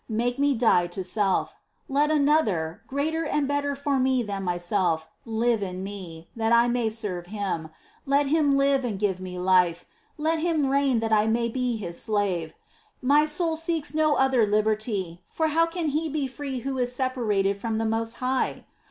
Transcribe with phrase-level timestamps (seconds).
[0.09, 1.57] Make me die to self;
[1.87, 6.89] let Another, greater and better for me than myself, live in me, that I may
[6.89, 7.69] serve Him;
[8.07, 9.83] let Him live and give me life:^
[10.17, 12.55] let Him reign that I may be His slave,—
[13.13, 17.57] my soul seeks no other liberty, for how can he be free who is separated
[17.57, 18.65] from the most High